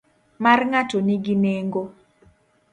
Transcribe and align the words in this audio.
Mar 0.43 0.59
ng'ato 0.69 0.97
ni 1.07 1.15
gi 1.23 1.35
nengo. 1.43 1.83